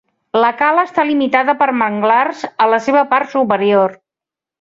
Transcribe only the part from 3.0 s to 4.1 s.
part superior.